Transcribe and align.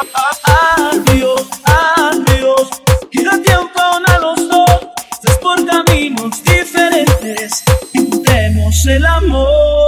Adiós, 0.00 1.48
adiós. 1.64 2.68
Quédate 3.10 3.50
a 3.52 4.18
los 4.20 4.48
dos, 4.48 4.88
tres 5.20 5.38
por 5.38 5.66
caminos 5.66 6.40
diferentes. 6.44 7.64
Pintemos 7.92 8.86
el 8.86 9.04
amor. 9.04 9.87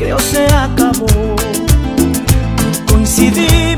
creo 0.00 0.18
se 0.18 0.46
acabó. 0.46 1.06
Coincidí 2.88 3.69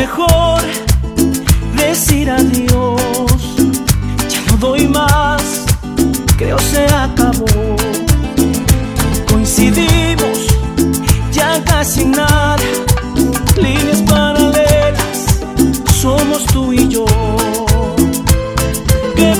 mejor 0.00 0.62
decir 1.76 2.30
adiós. 2.30 3.42
Ya 4.32 4.40
no 4.48 4.56
doy 4.56 4.88
más, 4.88 5.42
creo 6.38 6.58
se 6.58 6.84
acabó. 7.06 7.76
Coincidimos 9.30 10.38
ya 11.32 11.62
casi 11.64 12.06
nada, 12.06 12.56
líneas 13.56 14.00
paralelas, 14.10 15.18
somos 16.02 16.46
tú 16.46 16.72
y 16.72 16.88
yo. 16.88 17.04
¿Qué 19.16 19.30